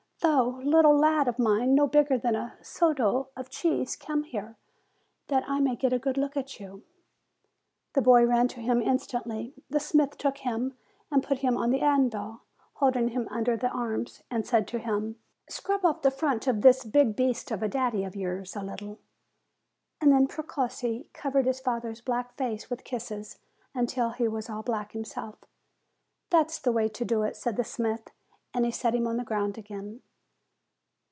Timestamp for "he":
24.11-24.27, 28.65-28.71